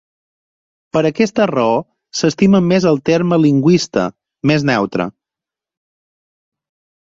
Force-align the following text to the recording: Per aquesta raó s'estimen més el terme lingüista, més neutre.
Per 0.95 1.01
aquesta 1.09 1.45
raó 1.51 1.75
s'estimen 2.21 2.65
més 2.69 2.87
el 2.93 2.97
terme 3.11 3.39
lingüista, 3.43 4.07
més 4.53 4.67
neutre. 4.71 5.09